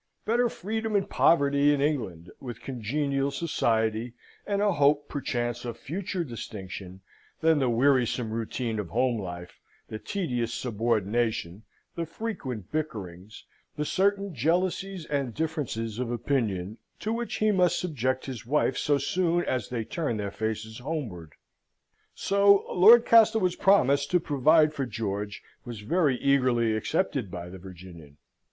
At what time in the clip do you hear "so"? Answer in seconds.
18.79-18.97, 22.15-22.65